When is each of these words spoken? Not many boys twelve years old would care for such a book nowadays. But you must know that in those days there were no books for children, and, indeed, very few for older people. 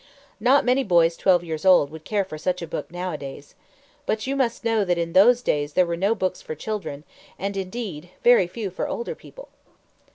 Not 0.39 0.65
many 0.65 0.83
boys 0.83 1.15
twelve 1.15 1.43
years 1.43 1.63
old 1.63 1.91
would 1.91 2.05
care 2.05 2.25
for 2.25 2.39
such 2.39 2.63
a 2.63 2.67
book 2.67 2.89
nowadays. 2.89 3.53
But 4.07 4.25
you 4.25 4.35
must 4.35 4.63
know 4.65 4.83
that 4.83 4.97
in 4.97 5.13
those 5.13 5.43
days 5.43 5.73
there 5.73 5.85
were 5.85 5.95
no 5.95 6.15
books 6.15 6.41
for 6.41 6.55
children, 6.55 7.03
and, 7.37 7.55
indeed, 7.55 8.09
very 8.23 8.47
few 8.47 8.71
for 8.71 8.87
older 8.87 9.13
people. 9.13 9.49